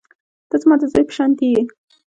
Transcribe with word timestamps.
ته 0.49 0.55
زما 0.61 0.75
د 0.79 0.83
زوى 0.91 1.03
په 1.07 1.13
شانتې 1.17 1.47
يې. 1.53 1.61